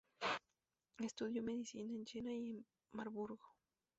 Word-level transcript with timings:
Estudió 0.97 1.43
Medicina 1.43 1.93
en 1.93 2.05
Jena 2.07 2.33
y 2.33 2.47
en 2.49 2.65
Marburgo. 2.93 3.45